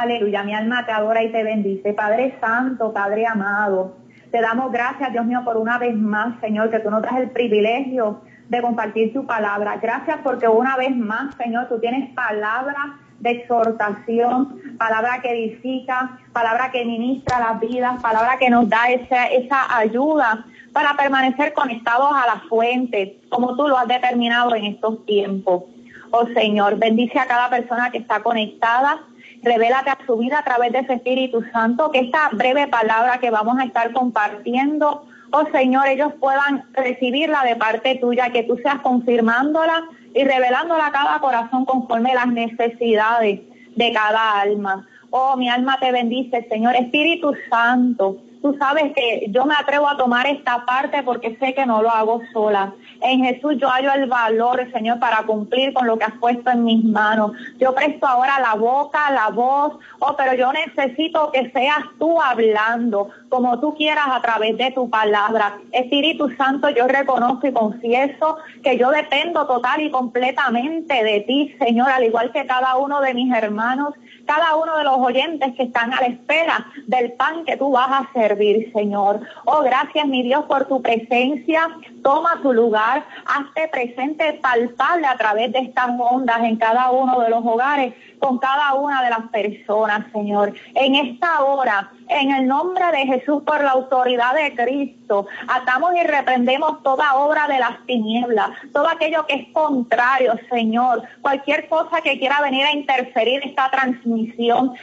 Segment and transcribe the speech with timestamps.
[0.00, 1.92] Aleluya, mi alma te adora y te bendice.
[1.92, 3.98] Padre Santo, Padre amado,
[4.30, 7.28] te damos gracias, Dios mío, por una vez más, Señor, que tú nos das el
[7.28, 9.76] privilegio de compartir tu palabra.
[9.76, 16.70] Gracias porque una vez más, Señor, tú tienes palabra de exhortación, palabra que edifica, palabra
[16.70, 22.26] que ministra las vidas, palabra que nos da esa, esa ayuda para permanecer conectados a
[22.26, 25.64] la fuente, como tú lo has determinado en estos tiempos.
[26.10, 29.00] Oh Señor, bendice a cada persona que está conectada,
[29.42, 33.30] revélate a su vida a través de ese Espíritu Santo, que esta breve palabra que
[33.30, 38.80] vamos a estar compartiendo, oh Señor, ellos puedan recibirla de parte tuya, que tú seas
[38.80, 39.84] confirmándola
[40.14, 43.40] y revelándola a cada corazón conforme las necesidades
[43.76, 44.86] de cada alma.
[45.10, 48.18] Oh, mi alma te bendice, Señor Espíritu Santo.
[48.42, 51.90] Tú sabes que yo me atrevo a tomar esta parte porque sé que no lo
[51.90, 52.72] hago sola.
[53.02, 56.64] En Jesús yo hallo el valor, Señor, para cumplir con lo que has puesto en
[56.64, 57.32] mis manos.
[57.58, 63.08] Yo presto ahora la boca, la voz, oh, pero yo necesito que seas tú hablando
[63.28, 65.58] como tú quieras a través de tu palabra.
[65.72, 71.90] Espíritu Santo, yo reconozco y confieso que yo dependo total y completamente de ti, Señor,
[71.90, 73.94] al igual que cada uno de mis hermanos,
[74.30, 77.90] cada uno de los oyentes que están a la espera del pan que tú vas
[77.90, 79.18] a servir, Señor.
[79.44, 81.66] Oh, gracias, mi Dios, por tu presencia.
[82.04, 87.28] Toma tu lugar, hazte presente palpable a través de estas ondas en cada uno de
[87.28, 90.54] los hogares, con cada una de las personas, Señor.
[90.76, 96.06] En esta hora, en el nombre de Jesús, por la autoridad de Cristo, atamos y
[96.06, 101.02] reprendemos toda obra de las tinieblas, todo aquello que es contrario, Señor.
[101.20, 104.19] Cualquier cosa que quiera venir a interferir esta transmisión,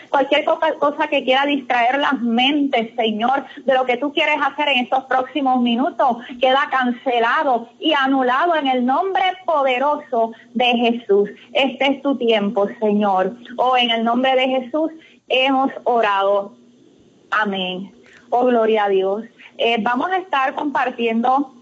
[0.10, 4.80] cualquier cosa que quiera distraer las mentes, Señor, de lo que tú quieres hacer en
[4.80, 11.30] estos próximos minutos, queda cancelado y anulado en el nombre poderoso de Jesús.
[11.54, 13.36] Este es tu tiempo, Señor.
[13.58, 14.92] O oh, en el nombre de Jesús
[15.28, 16.54] hemos orado.
[17.32, 17.92] Amén.
[18.30, 19.24] Oh, gloria a Dios.
[19.58, 21.54] Eh, vamos a estar compartiendo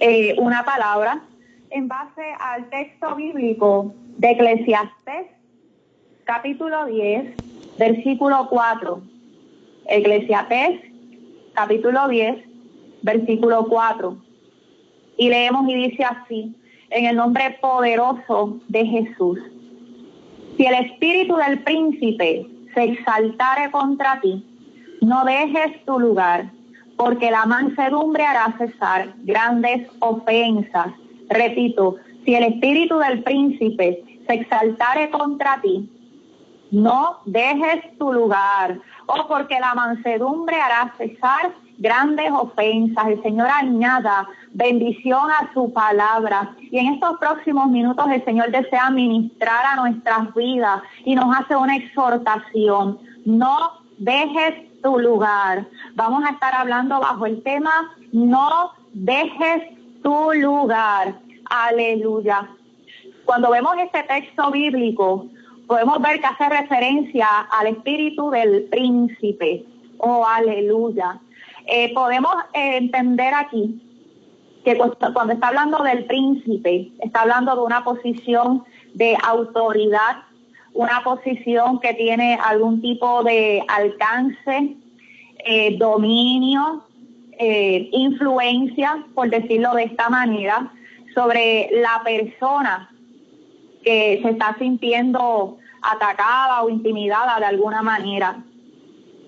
[0.00, 1.22] eh, una palabra
[1.70, 5.26] en base al texto bíblico de Eclesiastes,
[6.26, 7.36] capítulo 10,
[7.78, 9.00] versículo 4.
[9.88, 10.80] Eclesiastes,
[11.54, 12.36] capítulo 10,
[13.02, 14.16] versículo 4.
[15.18, 16.52] Y leemos y dice así,
[16.90, 19.38] en el nombre poderoso de Jesús.
[20.56, 22.44] Si el espíritu del príncipe
[22.74, 24.44] se exaltare contra ti,
[25.02, 26.50] no dejes tu lugar,
[26.96, 30.88] porque la mansedumbre hará cesar grandes ofensas.
[31.28, 35.88] Repito, si el espíritu del príncipe se exaltare contra ti,
[36.76, 43.06] no dejes tu lugar, oh, porque la mansedumbre hará cesar grandes ofensas.
[43.06, 46.54] El Señor añada bendición a su palabra.
[46.58, 51.56] Y en estos próximos minutos el Señor desea ministrar a nuestras vidas y nos hace
[51.56, 52.98] una exhortación.
[53.24, 53.56] No
[53.96, 55.66] dejes tu lugar.
[55.94, 57.72] Vamos a estar hablando bajo el tema,
[58.12, 59.62] no dejes
[60.02, 61.14] tu lugar.
[61.48, 62.50] Aleluya.
[63.24, 65.26] Cuando vemos este texto bíblico,
[65.66, 69.64] podemos ver que hace referencia al espíritu del príncipe.
[69.98, 71.20] Oh, aleluya.
[71.66, 73.82] Eh, podemos eh, entender aquí
[74.64, 80.22] que cuando está hablando del príncipe, está hablando de una posición de autoridad
[80.72, 84.76] una posición que tiene algún tipo de alcance,
[85.38, 86.84] eh, dominio,
[87.38, 90.70] influencia, por decirlo de esta manera,
[91.14, 92.90] sobre la persona
[93.86, 98.42] que se está sintiendo atacada o intimidada de alguna manera.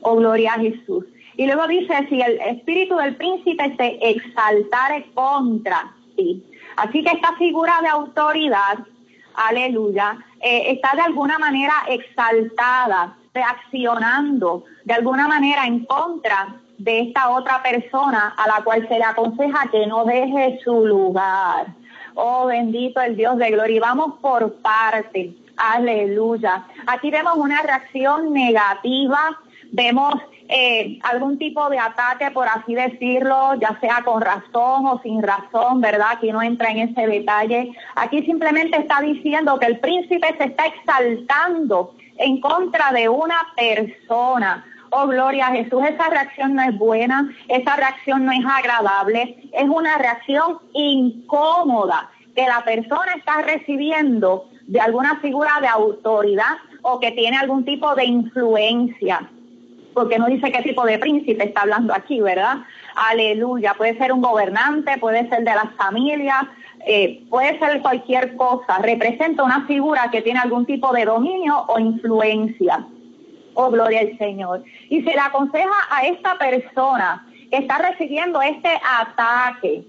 [0.02, 1.04] Oh, gloria a Jesús.
[1.36, 6.44] Y luego dice, si el espíritu del príncipe se exaltare contra ti.
[6.76, 8.78] Así que esta figura de autoridad
[9.38, 17.30] aleluya, eh, está de alguna manera exaltada, reaccionando de alguna manera en contra de esta
[17.30, 21.68] otra persona a la cual se le aconseja que no deje su lugar.
[22.20, 23.76] Oh, bendito el Dios de gloria.
[23.76, 25.34] Y vamos por parte.
[25.56, 26.66] Aleluya.
[26.88, 29.38] Aquí vemos una reacción negativa,
[29.70, 30.14] vemos
[30.48, 35.80] eh, algún tipo de ataque, por así decirlo, ya sea con razón o sin razón,
[35.80, 36.08] ¿verdad?
[36.14, 37.70] Aquí no entra en ese detalle.
[37.94, 44.66] Aquí simplemente está diciendo que el príncipe se está exaltando en contra de una persona.
[44.90, 49.68] Oh, gloria a Jesús, esa reacción no es buena, esa reacción no es agradable, es
[49.68, 57.10] una reacción incómoda que la persona está recibiendo de alguna figura de autoridad o que
[57.12, 59.28] tiene algún tipo de influencia
[59.98, 62.58] porque no dice qué tipo de príncipe está hablando aquí, ¿verdad?
[62.94, 66.44] Aleluya, puede ser un gobernante, puede ser de las familias,
[66.86, 71.80] eh, puede ser cualquier cosa, representa una figura que tiene algún tipo de dominio o
[71.80, 72.86] influencia.
[73.54, 74.62] Oh, gloria al Señor.
[74.88, 79.84] Y se le aconseja a esta persona que está recibiendo este ataque,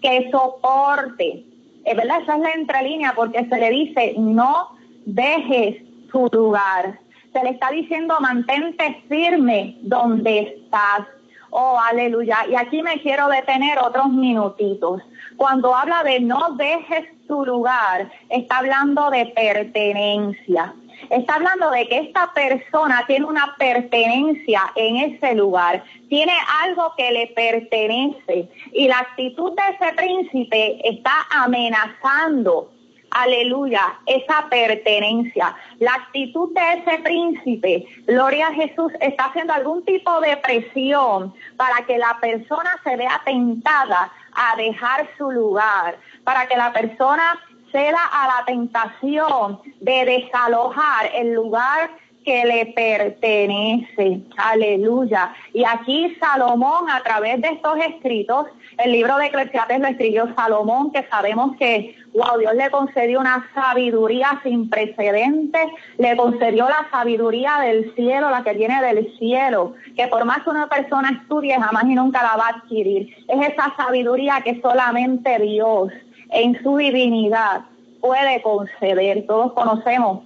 [0.00, 1.44] que soporte.
[1.84, 4.70] Es verdad, esa es la entrelínea porque se le dice, no
[5.06, 6.98] dejes tu lugar.
[7.32, 11.06] Se le está diciendo, mantente firme donde estás.
[11.50, 12.46] Oh, aleluya.
[12.48, 15.02] Y aquí me quiero detener otros minutitos.
[15.36, 20.74] Cuando habla de no dejes tu lugar, está hablando de pertenencia.
[21.08, 27.10] Está hablando de que esta persona tiene una pertenencia en ese lugar, tiene algo que
[27.10, 32.70] le pertenece y la actitud de ese príncipe está amenazando
[33.10, 35.54] aleluya, esa pertenencia.
[35.78, 41.84] La actitud de ese príncipe, gloria a Jesús, está haciendo algún tipo de presión para
[41.86, 47.38] que la persona se vea tentada a dejar su lugar, para que la persona
[47.72, 51.90] ceda a la tentación de desalojar el lugar
[52.24, 54.20] que le pertenece.
[54.36, 55.32] Aleluya.
[55.52, 58.46] Y aquí Salomón, a través de estos escritos,
[58.78, 63.48] el libro de Eclesiastes lo escribió Salomón, que sabemos que, wow, Dios le concedió una
[63.54, 65.66] sabiduría sin precedentes,
[65.98, 70.50] le concedió la sabiduría del cielo, la que viene del cielo, que por más que
[70.50, 73.14] una persona estudie, jamás y nunca la va a adquirir.
[73.28, 75.92] Es esa sabiduría que solamente Dios,
[76.30, 77.62] en su divinidad,
[78.00, 79.26] puede conceder.
[79.26, 80.20] Todos conocemos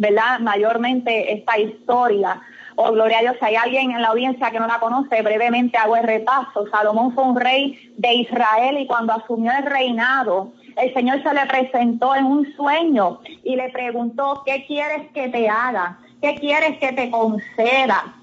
[0.00, 0.40] ¿verdad?
[0.40, 2.40] Mayormente esta historia.
[2.74, 5.76] Oh, gloria a Dios, si hay alguien en la audiencia que no la conoce, brevemente
[5.76, 6.66] hago el repaso.
[6.70, 11.44] Salomón fue un rey de Israel y cuando asumió el reinado, el Señor se le
[11.44, 15.98] presentó en un sueño y le preguntó, ¿qué quieres que te haga?
[16.22, 18.14] ¿Qué quieres que te conceda?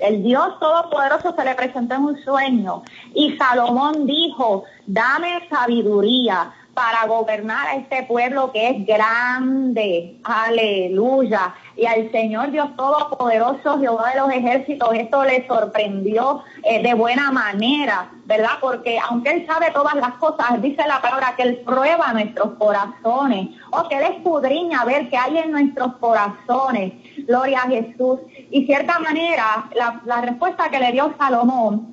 [0.00, 2.82] El Dios Todopoderoso se le presentó en un sueño
[3.14, 10.18] y Salomón dijo, dame sabiduría para gobernar a este pueblo que es grande.
[10.24, 11.54] Aleluya.
[11.76, 17.32] Y al Señor Dios Todopoderoso, Jehová de los ejércitos, esto le sorprendió eh, de buena
[17.32, 18.58] manera, ¿verdad?
[18.60, 23.48] Porque aunque Él sabe todas las cosas, dice la palabra que Él prueba nuestros corazones,
[23.72, 26.92] o que Él escudriña a ver qué hay en nuestros corazones.
[27.26, 28.20] Gloria a Jesús.
[28.50, 31.92] Y cierta manera, la, la respuesta que le dio Salomón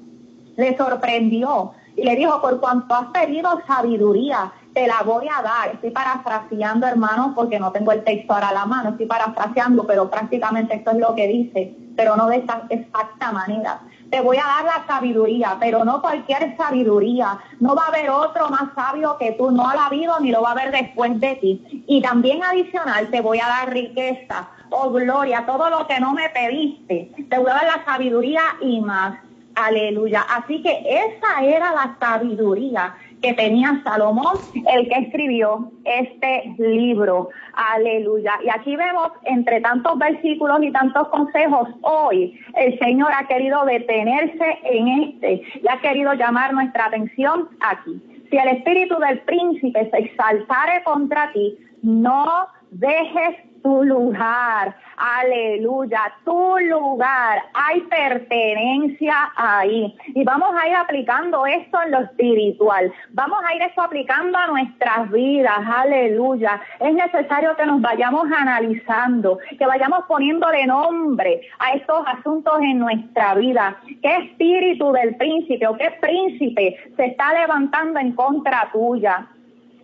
[0.57, 1.73] le sorprendió.
[1.95, 5.69] Y le dijo, por cuanto has pedido sabiduría, te la voy a dar.
[5.73, 10.09] Estoy parafraseando, hermano, porque no tengo el texto ahora a la mano, estoy parafraseando, pero
[10.09, 13.81] prácticamente esto es lo que dice, pero no de esa exacta manera.
[14.09, 17.39] Te voy a dar la sabiduría, pero no cualquier sabiduría.
[17.59, 20.49] No va a haber otro más sabio que tú, no ha habido ni lo va
[20.49, 21.85] a haber después de ti.
[21.87, 26.29] Y también adicional, te voy a dar riqueza, oh gloria, todo lo que no me
[26.29, 27.11] pediste.
[27.29, 29.17] Te voy a dar la sabiduría y más.
[29.55, 30.25] Aleluya.
[30.29, 34.37] Así que esa era la sabiduría que tenía Salomón,
[34.73, 37.29] el que escribió este libro.
[37.53, 38.33] Aleluya.
[38.43, 44.59] Y aquí vemos, entre tantos versículos y tantos consejos, hoy el Señor ha querido detenerse
[44.63, 48.01] en este y ha querido llamar nuestra atención aquí.
[48.29, 54.75] Si el espíritu del príncipe se exaltare contra ti, no dejes tu lugar.
[54.97, 57.41] Aleluya, tu lugar.
[57.53, 59.95] Hay pertenencia ahí.
[60.07, 62.91] Y vamos a ir aplicando esto en lo espiritual.
[63.11, 65.59] Vamos a ir eso aplicando a nuestras vidas.
[65.65, 66.61] Aleluya.
[66.79, 73.35] Es necesario que nos vayamos analizando, que vayamos poniéndole nombre a estos asuntos en nuestra
[73.35, 73.77] vida.
[74.01, 79.27] ¿Qué espíritu del príncipe o qué príncipe se está levantando en contra tuya?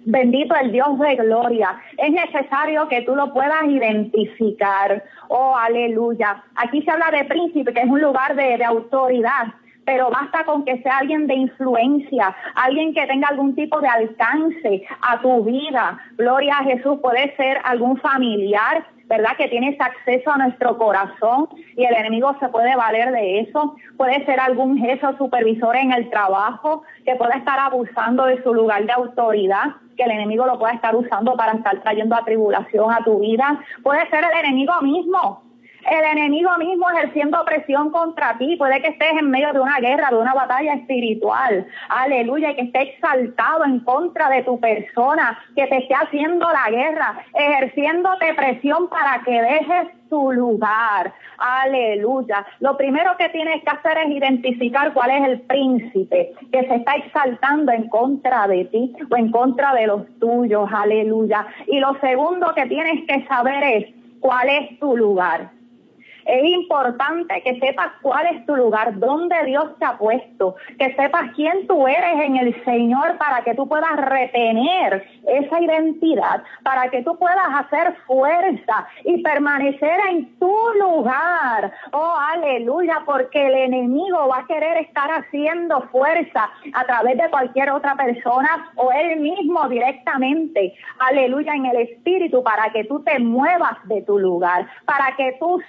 [0.09, 1.77] Bendito el Dios de gloria.
[1.97, 5.03] Es necesario que tú lo puedas identificar.
[5.27, 6.45] Oh, aleluya.
[6.55, 9.47] Aquí se habla de príncipe, que es un lugar de, de autoridad
[9.87, 14.85] pero basta con que sea alguien de influencia, alguien que tenga algún tipo de alcance
[15.01, 15.97] a tu vida.
[16.17, 19.37] Gloria a Jesús, puede ser algún familiar, ¿verdad?
[19.37, 23.77] Que tienes acceso a nuestro corazón y el enemigo se puede valer de eso.
[23.95, 28.53] Puede ser algún jefe o supervisor en el trabajo que pueda estar abusando de su
[28.53, 33.05] lugar de autoridad, que el enemigo lo pueda estar usando para estar trayendo atribulación a
[33.05, 33.63] tu vida.
[33.83, 35.46] Puede ser el enemigo mismo,
[35.87, 38.55] el enemigo mismo ejerciendo presión contra ti.
[38.57, 41.65] Puede que estés en medio de una guerra, de una batalla espiritual.
[41.89, 42.51] Aleluya.
[42.51, 47.23] Y que esté exaltado en contra de tu persona, que te esté haciendo la guerra,
[47.33, 51.13] ejerciéndote presión para que dejes tu lugar.
[51.37, 52.45] Aleluya.
[52.59, 56.93] Lo primero que tienes que hacer es identificar cuál es el príncipe que se está
[56.93, 60.69] exaltando en contra de ti o en contra de los tuyos.
[60.73, 61.45] Aleluya.
[61.67, 63.85] Y lo segundo que tienes que saber es
[64.19, 65.56] cuál es tu lugar.
[66.27, 71.31] Es importante que sepas cuál es tu lugar, dónde Dios te ha puesto, que sepas
[71.35, 77.01] quién tú eres en el Señor para que tú puedas retener esa identidad, para que
[77.03, 81.71] tú puedas hacer fuerza y permanecer en tu lugar.
[81.93, 87.71] Oh, aleluya, porque el enemigo va a querer estar haciendo fuerza a través de cualquier
[87.71, 90.75] otra persona o él mismo directamente.
[90.99, 95.61] Aleluya, en el espíritu para que tú te muevas de tu lugar, para que tú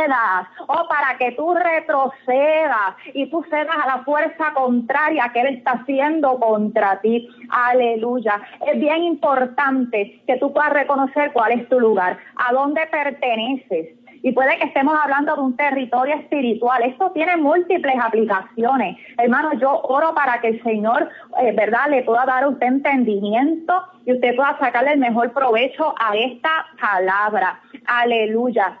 [0.00, 5.56] cedas o para que tú retrocedas y tú cedas a la fuerza contraria que Él
[5.56, 7.28] está haciendo contra ti.
[7.50, 8.40] Aleluya.
[8.66, 13.96] Es bien importante que tú puedas reconocer cuál es tu lugar, a dónde perteneces.
[14.22, 16.82] Y puede que estemos hablando de un territorio espiritual.
[16.82, 18.98] Esto tiene múltiples aplicaciones.
[19.16, 21.08] Hermano, yo oro para que el Señor,
[21.40, 25.94] eh, ¿verdad?, le pueda dar a usted entendimiento y usted pueda sacarle el mejor provecho
[25.98, 27.60] a esta palabra.
[27.86, 28.78] Aleluya.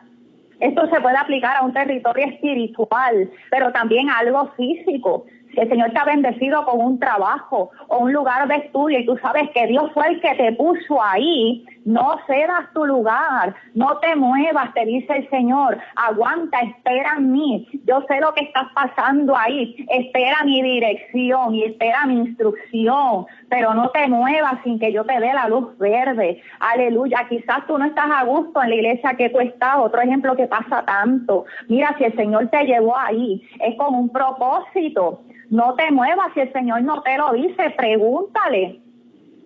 [0.60, 5.24] Esto se puede aplicar a un territorio espiritual, pero también a algo físico.
[5.54, 9.06] Si el Señor te ha bendecido con un trabajo o un lugar de estudio y
[9.06, 13.98] tú sabes que Dios fue el que te puso ahí, no cedas tu lugar, no
[13.98, 18.66] te muevas, te dice el Señor, aguanta, espera en mí, yo sé lo que estás
[18.74, 24.92] pasando ahí, espera mi dirección y espera mi instrucción, pero no te muevas sin que
[24.92, 28.76] yo te dé la luz verde, aleluya, quizás tú no estás a gusto en la
[28.76, 32.96] iglesia que tú estás, otro ejemplo que pasa tanto, mira, si el Señor te llevó
[32.96, 37.70] ahí, es con un propósito, no te muevas si el Señor no te lo dice,
[37.76, 38.80] pregúntale.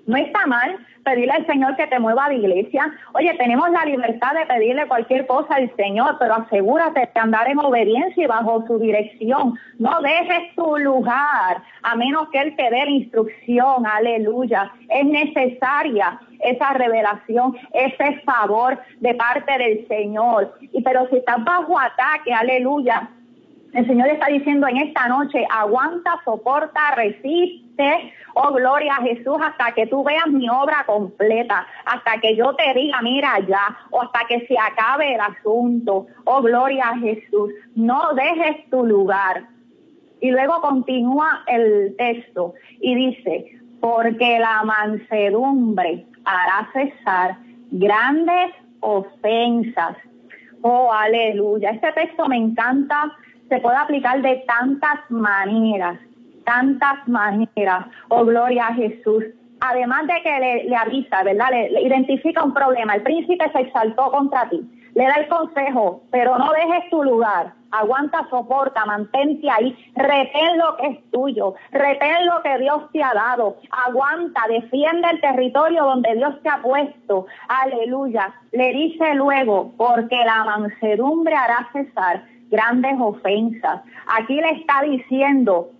[0.06, 2.92] No está mal pedirle al Señor que te mueva de iglesia.
[3.14, 7.58] Oye, tenemos la libertad de pedirle cualquier cosa al Señor, pero asegúrate de andar en
[7.58, 9.58] obediencia y bajo su dirección.
[9.78, 13.86] No dejes tu lugar, a menos que Él te dé la instrucción.
[13.86, 14.72] Aleluya.
[14.88, 20.54] Es necesaria esa revelación, ese favor de parte del Señor.
[20.60, 23.08] Y pero si estás bajo ataque, aleluya,
[23.74, 29.72] el Señor está diciendo en esta noche, aguanta, soporta, resiste, oh gloria a Jesús, hasta
[29.72, 34.20] que tú veas mi obra completa, hasta que yo te diga, mira ya, o hasta
[34.28, 37.50] que se acabe el asunto, oh gloria a Jesús.
[37.74, 39.48] No dejes tu lugar.
[40.20, 47.38] Y luego continúa el texto y dice, porque la mansedumbre hará cesar
[47.72, 49.96] grandes ofensas.
[50.62, 51.70] Oh, aleluya.
[51.70, 53.12] Este texto me encanta
[53.48, 55.98] se puede aplicar de tantas maneras,
[56.44, 57.86] tantas maneras.
[58.08, 59.24] Oh, gloria a Jesús.
[59.60, 61.48] Además de que le, avisa, ¿verdad?
[61.50, 62.94] Le, identifica un problema.
[62.94, 64.60] El príncipe se exaltó contra ti.
[64.94, 67.52] Le da el consejo, pero no dejes tu lugar.
[67.72, 69.76] Aguanta, soporta, mantente ahí.
[69.96, 71.54] Retén lo que es tuyo.
[71.72, 73.56] Retén lo que Dios te ha dado.
[73.86, 77.26] Aguanta, defiende el territorio donde Dios te ha puesto.
[77.48, 78.32] Aleluya.
[78.52, 82.22] Le dice luego, porque la mansedumbre hará cesar
[82.54, 83.82] grandes ofensas.
[84.18, 85.70] Aquí le está diciendo,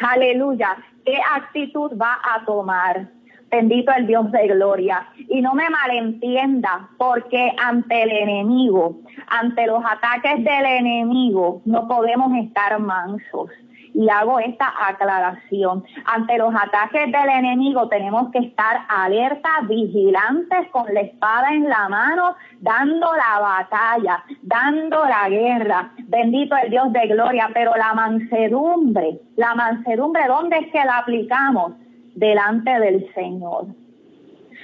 [0.00, 3.08] aleluya, qué actitud va a tomar.
[3.50, 5.08] Bendito el Dios de gloria.
[5.28, 8.96] Y no me malentienda, porque ante el enemigo,
[9.28, 13.50] ante los ataques del enemigo, no podemos estar mansos
[13.94, 15.84] y hago esta aclaración.
[16.04, 21.88] Ante los ataques del enemigo tenemos que estar alertas, vigilantes, con la espada en la
[21.88, 25.92] mano, dando la batalla, dando la guerra.
[26.06, 31.72] Bendito el Dios de gloria, pero la mansedumbre, la mansedumbre, ¿dónde es que la aplicamos?
[32.14, 33.81] Delante del Señor.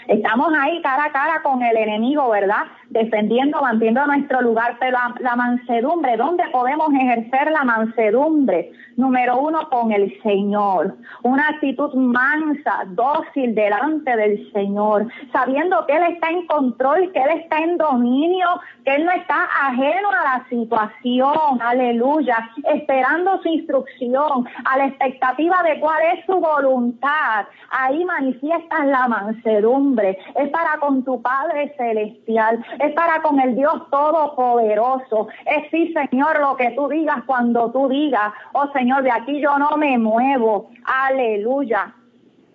[0.08, 2.64] Estamos ahí cara a cara con el enemigo, ¿verdad?
[2.88, 8.72] Defendiendo, manteniendo nuestro lugar, pero la, mansedumbre, ¿dónde podemos ejercer la mansedumbre?
[8.96, 10.96] Número uno, con el Señor.
[11.22, 17.40] Una actitud mansa, dócil delante del Señor, sabiendo que Él está en control, que Él
[17.40, 18.48] está en dominio,
[18.88, 25.78] Él no está ajeno a la situación, aleluya, esperando su instrucción, a la expectativa de
[25.78, 27.46] cuál es su voluntad.
[27.70, 33.90] Ahí manifiestas la mansedumbre es para con tu Padre Celestial, es para con el Dios
[33.90, 35.28] Todopoderoso.
[35.44, 39.58] Es sí, Señor, lo que tú digas cuando tú digas, oh Señor, de aquí yo
[39.58, 40.70] no me muevo.
[40.84, 41.94] Aleluya.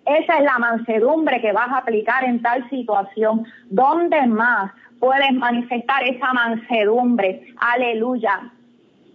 [0.06, 3.44] Esa es la mansedumbre que vas a aplicar en tal situación.
[3.70, 7.46] ¿Dónde más puedes manifestar esa mansedumbre?
[7.56, 8.50] Aleluya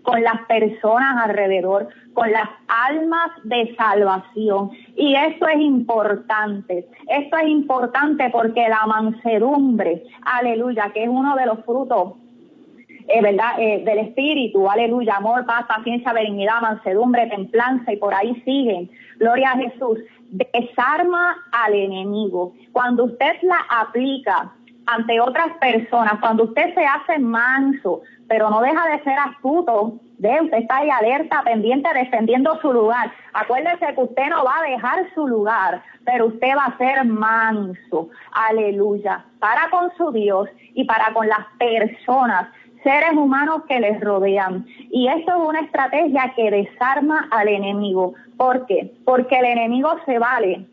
[0.01, 4.71] con las personas alrededor, con las almas de salvación.
[4.95, 6.87] Y esto es importante.
[7.07, 12.13] Esto es importante porque la mansedumbre, aleluya, que es uno de los frutos
[13.09, 13.59] eh, ¿verdad?
[13.59, 18.89] Eh, del Espíritu, aleluya, amor, paz, paciencia, benignidad, mansedumbre, templanza, y por ahí siguen.
[19.17, 19.99] Gloria a Jesús.
[20.29, 22.53] Desarma al enemigo.
[22.71, 24.51] Cuando usted la aplica
[24.85, 30.41] ante otras personas, cuando usted se hace manso, pero no deja de ser astuto, de
[30.41, 33.11] usted está ahí alerta, pendiente, defendiendo su lugar.
[33.33, 38.09] Acuérdese que usted no va a dejar su lugar, pero usted va a ser manso,
[38.31, 42.49] aleluya, para con su Dios y para con las personas
[42.83, 44.65] seres humanos que les rodean.
[44.91, 48.13] Y esto es una estrategia que desarma al enemigo.
[48.37, 48.93] ¿Por qué?
[49.05, 50.65] Porque el enemigo se vale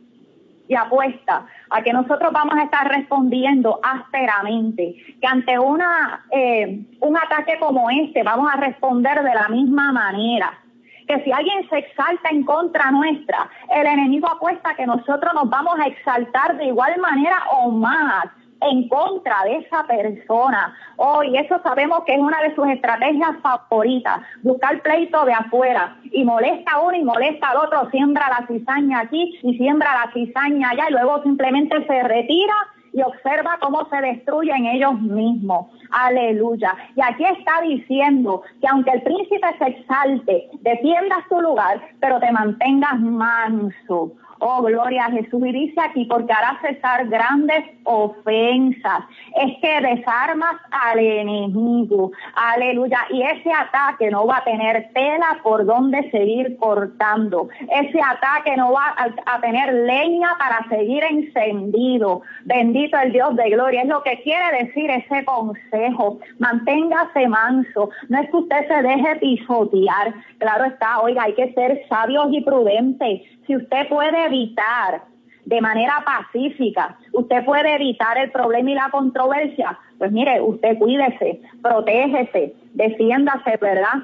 [0.69, 7.17] y apuesta a que nosotros vamos a estar respondiendo ásperamente, que ante una eh, un
[7.17, 10.59] ataque como este vamos a responder de la misma manera
[11.07, 15.79] que si alguien se exalta en contra nuestra, el enemigo apuesta que nosotros nos vamos
[15.79, 18.27] a exaltar de igual manera o más
[18.61, 20.75] en contra de esa persona.
[20.97, 25.97] Oh, y eso sabemos que es una de sus estrategias favoritas, buscar pleito de afuera.
[26.11, 30.13] Y molesta a uno y molesta al otro, siembra la cizaña aquí y siembra la
[30.13, 32.55] cizaña allá y luego simplemente se retira
[32.97, 35.67] y observa cómo se destruyen ellos mismos.
[35.91, 36.75] Aleluya.
[36.97, 42.33] Y aquí está diciendo que aunque el príncipe se exalte, defiendas tu lugar, pero te
[42.33, 44.13] mantengas manso.
[44.39, 45.41] Oh, gloria a Jesús.
[45.47, 49.05] Y dice aquí, porque hará cesar grandes ofensas.
[49.41, 52.13] Es que desarmas al enemigo.
[52.35, 52.99] Aleluya.
[53.11, 57.49] Y ese ataque no va a tener tela por donde seguir cortando.
[57.71, 62.23] Ese ataque no va a, tener leña para seguir encendido.
[62.45, 63.83] Bendito el Dios de gloria.
[63.83, 66.19] Es lo que quiere decir ese consejo.
[66.39, 67.91] Manténgase manso.
[68.09, 70.15] No es que usted se deje pisotear.
[70.39, 75.03] Claro está, oiga, hay que ser sabios y prudentes si usted puede evitar
[75.45, 81.41] de manera pacífica, usted puede evitar el problema y la controversia, pues mire, usted cuídese,
[81.63, 84.03] protégese, defiéndase, ¿verdad?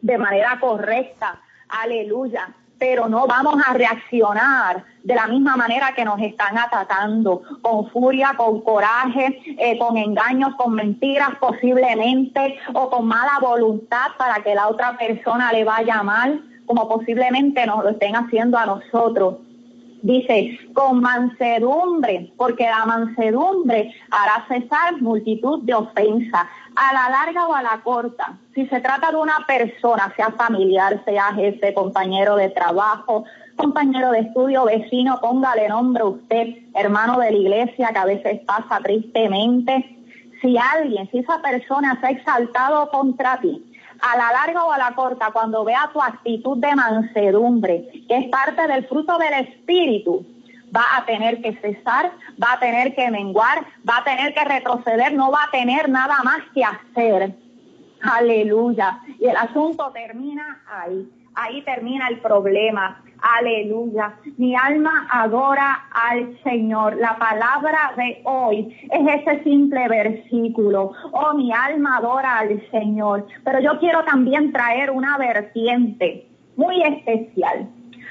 [0.00, 1.40] De manera correcta.
[1.68, 2.48] Aleluya.
[2.78, 8.34] Pero no vamos a reaccionar de la misma manera que nos están atacando, con furia,
[8.36, 14.68] con coraje, eh, con engaños, con mentiras posiblemente, o con mala voluntad para que la
[14.68, 19.36] otra persona le vaya mal como posiblemente nos lo estén haciendo a nosotros.
[20.02, 27.54] Dice, con mansedumbre, porque la mansedumbre hará cesar multitud de ofensas, a la larga o
[27.54, 28.38] a la corta.
[28.54, 33.24] Si se trata de una persona, sea familiar, sea jefe, compañero de trabajo,
[33.56, 38.78] compañero de estudio, vecino, póngale nombre usted, hermano de la iglesia que a veces pasa
[38.82, 39.96] tristemente.
[40.40, 43.67] Si alguien, si esa persona se ha exaltado contra ti,
[44.00, 48.28] a la larga o a la corta, cuando vea tu actitud de mansedumbre, que es
[48.28, 50.24] parte del fruto del Espíritu,
[50.74, 55.12] va a tener que cesar, va a tener que menguar, va a tener que retroceder,
[55.14, 57.34] no va a tener nada más que hacer.
[58.02, 59.00] Aleluya.
[59.18, 61.10] Y el asunto termina ahí.
[61.40, 63.00] Ahí termina el problema.
[63.20, 64.14] Aleluya.
[64.38, 66.96] Mi alma adora al Señor.
[66.96, 70.92] La palabra de hoy es ese simple versículo.
[71.12, 73.26] Oh, mi alma adora al Señor.
[73.44, 77.68] Pero yo quiero también traer una vertiente muy especial.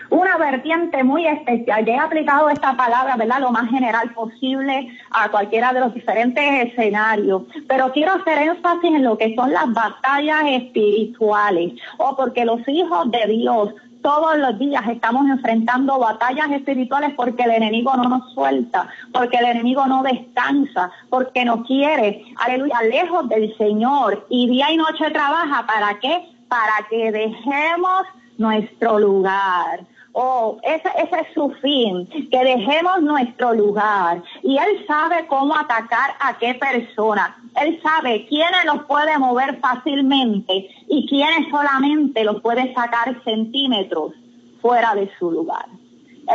[0.09, 1.85] Una vertiente muy especial.
[1.85, 3.41] Ya he aplicado esta palabra, ¿verdad?
[3.41, 7.43] Lo más general posible a cualquiera de los diferentes escenarios.
[7.67, 11.73] Pero quiero hacer énfasis en lo que son las batallas espirituales.
[11.97, 17.51] O porque los hijos de Dios todos los días estamos enfrentando batallas espirituales porque el
[17.51, 23.55] enemigo no nos suelta, porque el enemigo no descansa, porque no quiere, aleluya, lejos del
[23.57, 24.25] Señor.
[24.29, 26.25] Y día y noche trabaja, ¿para qué?
[26.47, 28.03] Para que dejemos
[28.37, 29.81] nuestro lugar.
[30.19, 34.23] Oh, ese, ese es su fin, que dejemos nuestro lugar.
[34.41, 37.37] Y Él sabe cómo atacar a qué persona.
[37.61, 44.13] Él sabe quiénes los puede mover fácilmente y quiénes solamente los puede sacar centímetros
[44.59, 45.67] fuera de su lugar.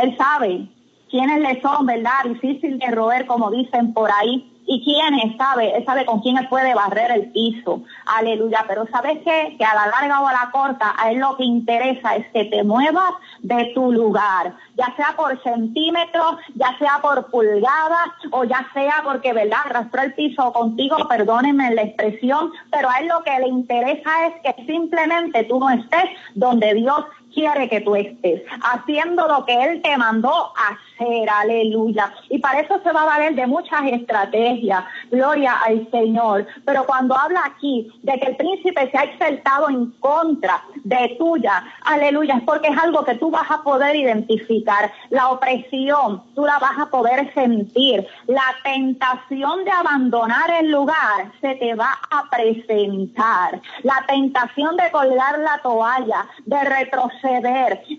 [0.01, 0.65] Él sabe
[1.09, 2.23] quiénes le son, ¿verdad?
[2.23, 7.11] Difícil de roer, como dicen por ahí y quién sabe, sabe con quién puede barrer
[7.11, 7.83] el piso.
[8.05, 8.65] Aleluya.
[8.67, 9.55] Pero ¿sabes qué?
[9.55, 12.45] Que a la larga o a la corta, a él lo que interesa es que
[12.45, 18.65] te muevas de tu lugar, ya sea por centímetros, ya sea por pulgadas, o ya
[18.73, 19.59] sea porque, ¿verdad?
[19.65, 24.55] Arrastró el piso contigo, perdónenme la expresión, pero a él lo que le interesa es
[24.55, 29.81] que simplemente tú no estés donde Dios quiere que tú estés, haciendo lo que Él
[29.81, 30.92] te mandó hacer,
[31.29, 32.13] aleluya.
[32.29, 36.45] Y para eso se va a valer de muchas estrategias, gloria al Señor.
[36.65, 41.63] Pero cuando habla aquí de que el príncipe se ha exaltado en contra de tuya,
[41.85, 44.91] aleluya, es porque es algo que tú vas a poder identificar.
[45.09, 48.05] La opresión, tú la vas a poder sentir.
[48.27, 53.59] La tentación de abandonar el lugar se te va a presentar.
[53.83, 57.43] La tentación de colgar la toalla, de retroceder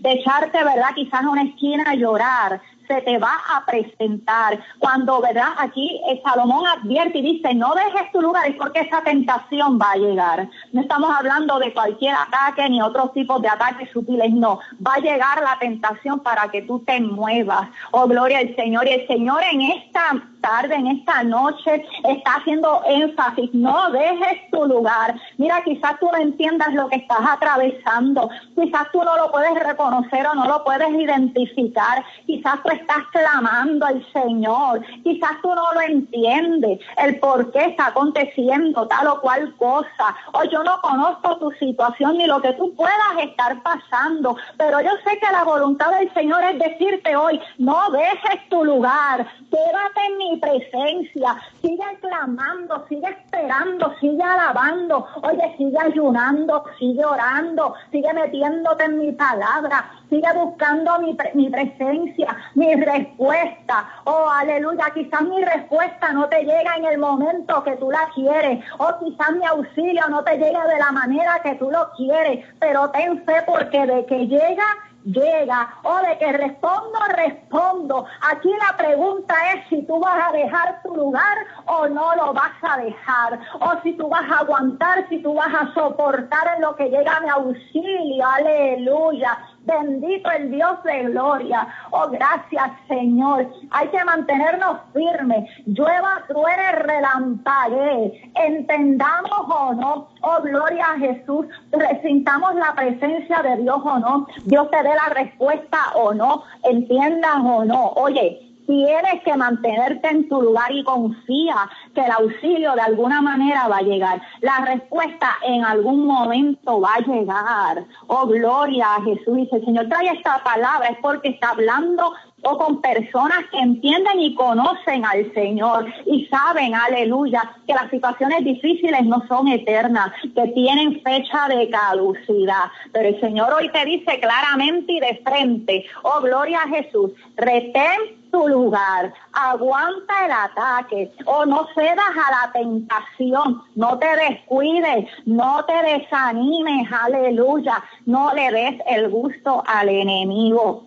[0.00, 0.94] de echarte, ¿verdad?
[0.94, 2.60] Quizás a una esquina a llorar,
[3.02, 4.58] te va a presentar.
[4.78, 5.48] Cuando, ¿verdad?
[5.58, 9.96] Aquí Salomón advierte y dice, no dejes tu lugar, es porque esa tentación va a
[9.96, 10.48] llegar.
[10.72, 14.60] No estamos hablando de cualquier ataque ni otros tipos de ataques sutiles, no.
[14.86, 17.68] Va a llegar la tentación para que tú te muevas.
[17.90, 18.86] Oh, gloria al Señor.
[18.86, 24.66] Y el Señor en esta tarde, en esta noche, está haciendo énfasis, no dejes tu
[24.66, 25.14] lugar.
[25.38, 30.26] Mira, quizás tú no entiendas lo que estás atravesando, quizás tú no lo puedes reconocer
[30.26, 35.80] o no lo puedes identificar, quizás tú estás clamando al Señor, quizás tú no lo
[35.80, 41.50] entiendes, el por qué está aconteciendo tal o cual cosa, o yo no conozco tu
[41.52, 46.12] situación ni lo que tú puedas estar pasando, pero yo sé que la voluntad del
[46.12, 51.36] Señor es decirte hoy, no dejes tu lugar, quédate en mi presencia.
[51.60, 55.06] Sigue clamando, sigue esperando, sigue alabando.
[55.22, 62.36] Oye, sigue ayunando, sigue orando, sigue metiéndote en mi palabra, sigue buscando mi, mi presencia,
[62.54, 63.88] mi respuesta.
[64.04, 64.90] Oh, aleluya.
[64.94, 68.64] Quizás mi respuesta no te llega en el momento que tú la quieres.
[68.78, 72.44] O quizás mi auxilio no te llega de la manera que tú lo quieres.
[72.58, 74.64] Pero ten fe porque de que llega
[75.04, 78.06] llega o de que respondo, respondo.
[78.22, 81.36] Aquí la pregunta es si tú vas a dejar tu lugar
[81.66, 83.38] o no lo vas a dejar.
[83.60, 87.20] O si tú vas a aguantar, si tú vas a soportar en lo que llega
[87.20, 88.26] mi auxilio.
[88.26, 89.38] Aleluya.
[89.64, 91.66] Bendito el Dios de gloria.
[91.90, 93.50] Oh, gracias Señor.
[93.70, 95.48] Hay que mantenernos firmes.
[95.66, 98.30] Llueva, truene, relampague.
[98.34, 100.08] Entendamos o no.
[100.20, 101.46] Oh, gloria a Jesús.
[101.72, 104.26] Resintamos la presencia de Dios o no.
[104.44, 106.44] Dios te dé la respuesta o no.
[106.62, 107.92] Entiendan o no.
[107.96, 113.68] Oye, Tienes que mantenerte en tu lugar y confía que el auxilio de alguna manera
[113.68, 114.22] va a llegar.
[114.40, 117.84] La respuesta en algún momento va a llegar.
[118.06, 119.36] Oh, gloria a Jesús.
[119.36, 122.12] Dice, el Señor trae esta palabra, es porque está hablando
[122.44, 128.44] o con personas que entienden y conocen al Señor y saben, aleluya, que las situaciones
[128.44, 132.64] difíciles no son eternas, que tienen fecha de caducidad.
[132.92, 138.23] Pero el Señor hoy te dice claramente y de frente, oh gloria a Jesús, retén
[138.34, 145.64] tu lugar, aguanta el ataque o no cedas a la tentación, no te descuides, no
[145.66, 150.82] te desanimes, aleluya, no le des el gusto al enemigo.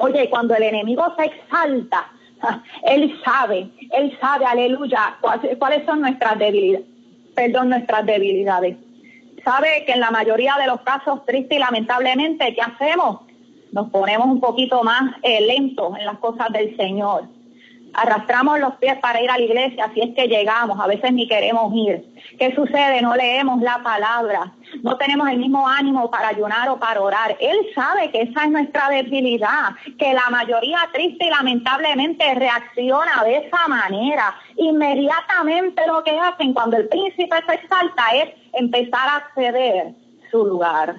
[0.00, 2.12] Oye, cuando el enemigo se exalta,
[2.82, 5.16] él sabe, él sabe, aleluya,
[5.58, 6.86] cuáles son nuestras debilidades,
[7.34, 8.76] perdón, nuestras debilidades.
[9.42, 13.20] Sabe que en la mayoría de los casos, triste y lamentablemente, ¿qué hacemos?
[13.72, 17.28] Nos ponemos un poquito más eh, lentos en las cosas del Señor
[17.96, 21.26] arrastramos los pies para ir a la iglesia, si es que llegamos, a veces ni
[21.26, 22.04] queremos ir.
[22.38, 23.00] ¿Qué sucede?
[23.00, 24.52] No leemos la palabra,
[24.82, 27.36] no tenemos el mismo ánimo para ayunar o para orar.
[27.40, 33.38] Él sabe que esa es nuestra debilidad, que la mayoría triste y lamentablemente reacciona de
[33.38, 34.34] esa manera.
[34.56, 39.94] Inmediatamente lo que hacen cuando el príncipe se exalta es empezar a ceder
[40.30, 40.96] su lugar.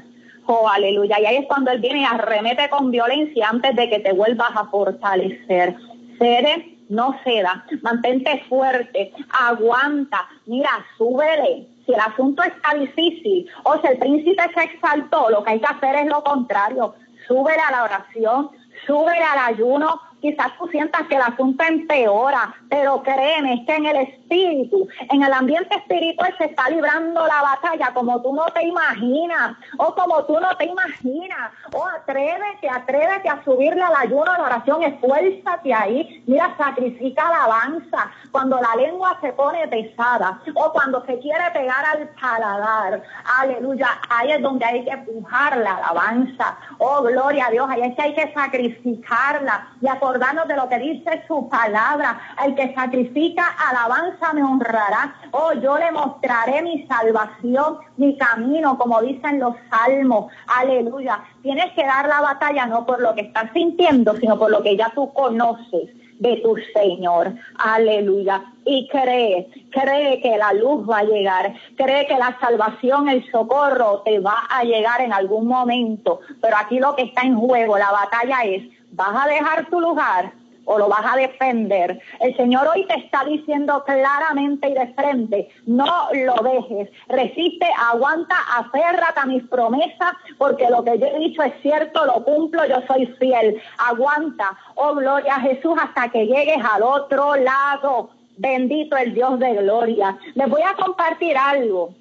[0.48, 1.20] Aleluya.
[1.20, 4.52] Y ahí es cuando él viene y arremete con violencia antes de que te vuelvas
[4.56, 5.76] a fortalecer.
[6.18, 11.68] Cede no ceda, mantente fuerte, aguanta, mira, súbele.
[11.86, 15.68] Si el asunto está difícil o si el príncipe se exaltó, lo que hay que
[15.68, 16.96] hacer es lo contrario,
[17.28, 18.50] súbele a la oración,
[18.86, 23.98] súbele al ayuno, quizás tú sientas que el asunto empeora, pero créeme, que en el
[24.30, 29.94] en el ambiente espiritual se está librando la batalla como tú no te imaginas, o
[29.96, 34.84] como tú no te imaginas, o atrévete, atrévete a subirle al ayuno, a la oración,
[34.84, 41.44] esfuérzate ahí, mira, sacrifica alabanza, cuando la lengua se pone pesada, o cuando se quiere
[41.54, 43.02] pegar al paladar,
[43.40, 47.96] aleluya, ahí es donde hay que pujar la alabanza, oh gloria a Dios, ahí es
[47.96, 49.68] que hay que sacrificarla.
[49.82, 52.20] Y acordarnos de lo que dice su palabra.
[52.44, 55.16] El que sacrifica alabanza me honrará.
[55.32, 60.32] Oh, yo le mostraré mi salvación, mi camino, como dicen los salmos.
[60.48, 61.20] Aleluya.
[61.42, 64.76] Tienes que dar la batalla no por lo que estás sintiendo, sino por lo que
[64.76, 67.34] ya tú conoces de tu Señor.
[67.58, 68.44] Aleluya.
[68.66, 74.02] Y cree, cree que la luz va a llegar, cree que la salvación, el socorro
[74.04, 76.22] te va a llegar en algún momento.
[76.42, 80.34] Pero aquí lo que está en juego, la batalla es ¿Vas a dejar tu lugar
[80.68, 82.00] o lo vas a defender?
[82.20, 88.36] El Señor hoy te está diciendo claramente y de frente, no lo dejes, resiste, aguanta,
[88.58, 92.82] aférrate a mis promesas, porque lo que yo he dicho es cierto, lo cumplo, yo
[92.88, 93.60] soy fiel.
[93.78, 98.10] Aguanta, oh gloria a Jesús, hasta que llegues al otro lado.
[98.38, 100.18] Bendito el Dios de gloria.
[100.36, 101.94] Les voy a compartir algo.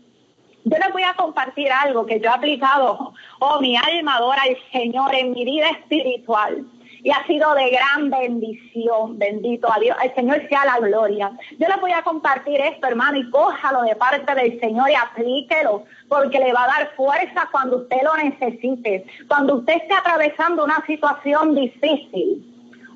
[0.65, 4.57] Yo les voy a compartir algo que yo he aplicado, oh mi alma adora al
[4.73, 6.67] Señor en mi vida espiritual.
[7.07, 9.17] Y ha sido de gran bendición.
[9.17, 9.97] Bendito a Dios.
[10.03, 11.31] El Señor sea la gloria.
[11.57, 15.85] Yo les voy a compartir esto, hermano, y cójalo de parte del Señor y aplíquelo,
[16.09, 19.07] porque le va a dar fuerza cuando usted lo necesite.
[19.29, 22.45] Cuando usted esté atravesando una situación difícil,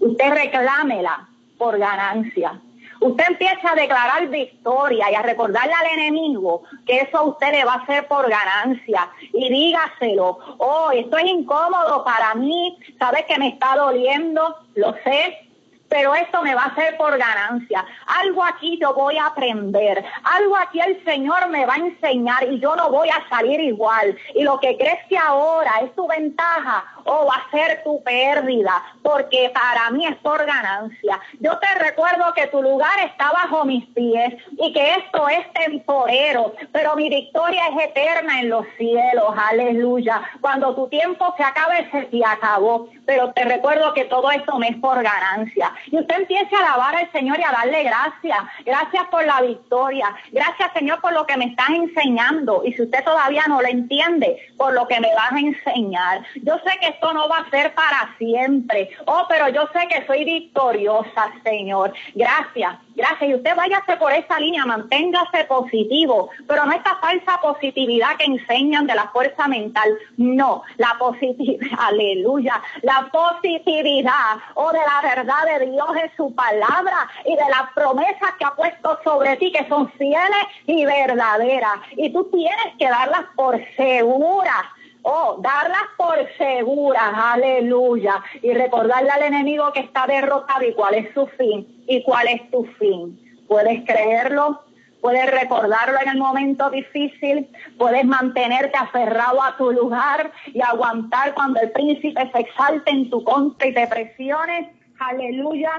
[0.01, 2.61] usted reclámela por ganancia.
[3.01, 7.65] Usted empieza a declarar victoria y a recordarle al enemigo que eso a usted le
[7.65, 9.09] va a hacer por ganancia.
[9.33, 15.51] Y dígaselo, oh, esto es incómodo para mí, sabes que me está doliendo, lo sé,
[15.91, 17.85] pero esto me va a hacer por ganancia.
[18.07, 22.61] Algo aquí yo voy a aprender, algo aquí el Señor me va a enseñar y
[22.61, 24.17] yo no voy a salir igual.
[24.35, 28.83] Y lo que crees que ahora es tu ventaja o va a ser tu pérdida,
[29.03, 31.21] porque para mí es por ganancia.
[31.41, 36.55] Yo te recuerdo que tu lugar está bajo mis pies y que esto es temporero,
[36.73, 40.23] pero mi victoria es eterna en los cielos, aleluya.
[40.41, 44.69] Cuando tu tiempo se acabe, se te acabó, pero te recuerdo que todo esto me
[44.69, 45.73] es por ganancia.
[45.87, 48.39] Y usted empiece a alabar al Señor y a darle gracias.
[48.65, 50.15] Gracias por la victoria.
[50.33, 52.63] Gracias, Señor, por lo que me estás enseñando.
[52.65, 56.23] Y si usted todavía no lo entiende, por lo que me vas a enseñar.
[56.43, 58.91] Yo sé que esto no va a ser para siempre.
[59.07, 61.93] Oh, pero yo sé que soy victoriosa, Señor.
[62.15, 62.79] Gracias.
[62.95, 63.31] Gracias.
[63.31, 68.87] Y usted váyase por esa línea, manténgase positivo, pero no esta falsa positividad que enseñan
[68.87, 69.89] de la fuerza mental.
[70.17, 76.35] No, la positividad, aleluya, la positividad o oh, de la verdad de Dios en su
[76.35, 81.79] palabra y de las promesas que ha puesto sobre ti que son fieles y verdaderas.
[81.97, 84.67] Y tú tienes que darlas por seguras
[85.13, 88.23] Oh, darlas por seguras, aleluya.
[88.43, 92.49] Y recordarle al enemigo que está derrotado y cuál es su fin y cuál es
[92.53, 93.19] tu fin.
[93.49, 94.63] ¿Puedes creerlo?
[95.01, 101.59] Puedes recordarlo en el momento difícil, puedes mantenerte aferrado a tu lugar y aguantar cuando
[101.59, 104.73] el príncipe se exalte en tu contra y te presione.
[105.01, 105.73] Aleluya.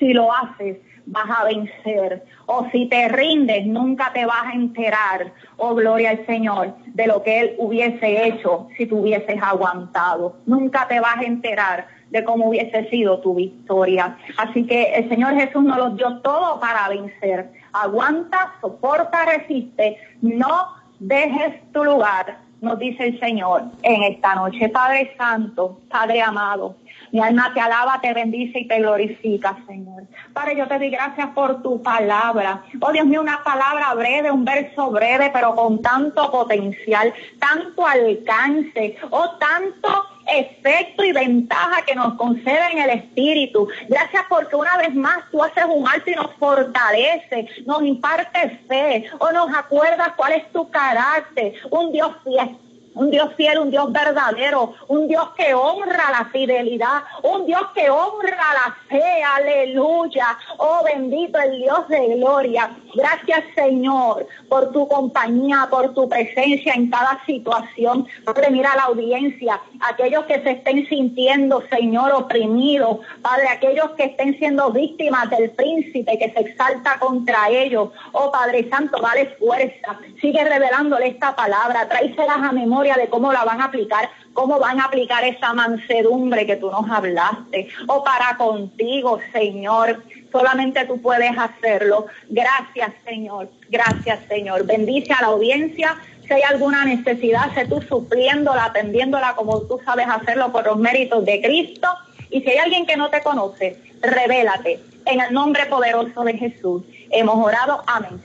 [0.00, 2.24] Si lo haces, vas a vencer.
[2.46, 7.22] O si te rindes, nunca te vas a enterar, oh gloria al Señor, de lo
[7.22, 10.36] que Él hubiese hecho si tú hubieses aguantado.
[10.46, 14.16] Nunca te vas a enterar de cómo hubiese sido tu victoria.
[14.36, 17.50] Así que el Señor Jesús nos lo dio todo para vencer.
[17.72, 19.96] Aguanta, soporta, resiste.
[20.20, 24.68] No dejes tu lugar, nos dice el Señor en esta noche.
[24.68, 26.76] Padre Santo, Padre amado,
[27.12, 30.04] mi alma te alaba, te bendice y te glorifica, Señor.
[30.32, 32.62] Padre, yo te doy gracias por tu palabra.
[32.80, 38.96] Oh Dios mío, una palabra breve, un verso breve, pero con tanto potencial, tanto alcance,
[39.10, 43.68] oh tanto efecto y ventaja que nos concede en el Espíritu.
[43.88, 49.04] Gracias porque una vez más tú haces un alto y nos fortalece, nos imparte fe
[49.18, 52.56] o nos acuerdas cuál es tu carácter, un Dios fiel
[52.94, 57.88] un Dios fiel, un Dios verdadero, un Dios que honra la fidelidad, un Dios que
[57.88, 60.36] honra la fe, aleluya.
[60.58, 62.70] Oh bendito el Dios de gloria.
[62.94, 68.06] Gracias Señor por tu compañía, por tu presencia en cada situación.
[68.24, 74.38] Padre, mira la audiencia, aquellos que se estén sintiendo, Señor, oprimidos, Padre, aquellos que estén
[74.38, 77.90] siendo víctimas del príncipe que se exalta contra ellos.
[78.12, 79.98] Oh Padre Santo, dale fuerza.
[80.20, 84.80] Sigue revelándole esta palabra, tráiselas a memoria de cómo la van a aplicar, cómo van
[84.80, 87.68] a aplicar esa mansedumbre que tú nos hablaste.
[87.86, 92.06] O para contigo, Señor, solamente tú puedes hacerlo.
[92.28, 93.48] Gracias, Señor.
[93.70, 94.66] Gracias, Señor.
[94.66, 95.96] Bendice a la audiencia.
[96.26, 101.24] Si hay alguna necesidad, sé tú supliéndola, atendiéndola como tú sabes hacerlo por los méritos
[101.24, 101.88] de Cristo.
[102.30, 104.80] Y si hay alguien que no te conoce, revélate.
[105.04, 106.82] En el nombre poderoso de Jesús.
[107.10, 107.82] Hemos orado.
[107.86, 108.20] Amén.